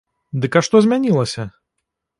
Дык 0.45 0.57
а 0.61 0.63
што 0.69 0.75
змянілася? 0.87 1.49